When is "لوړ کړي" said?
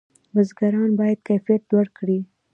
1.71-2.19